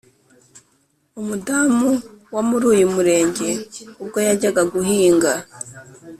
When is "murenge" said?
2.95-3.49